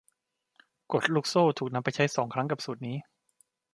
[0.91, 2.97] กฎลูกโซ่ถูกนำไปใช้สองครั้งกับสูตรนี้